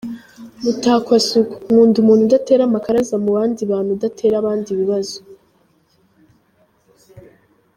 Mutakwasuku: 0.63 1.55
Nkunda 1.65 1.95
umuntu 2.03 2.23
udatera 2.25 2.61
amakaraza 2.65 3.13
mu 3.23 3.29
bandi 3.37 3.61
bantu 3.71 3.89
udatera 3.97 4.35
abandi 4.37 4.67
ibibazo. 4.71 5.17